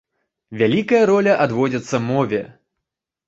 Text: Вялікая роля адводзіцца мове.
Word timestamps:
Вялікая 0.61 1.01
роля 1.11 1.33
адводзіцца 1.45 1.97
мове. 2.09 2.39